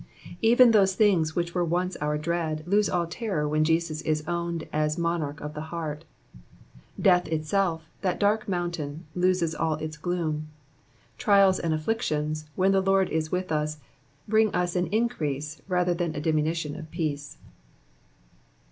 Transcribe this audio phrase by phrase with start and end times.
[0.41, 4.67] Even those things which were once our dread, lose all terror when Jesus is owned
[4.73, 6.05] as monarch of the heart:
[6.99, 10.47] death itself, that dark moun tain, loses all its gloom.
[11.19, 13.77] Trials and afflictions, when the Lord is with us,
[14.27, 17.37] bring us ao increase rather than a diminution of peace.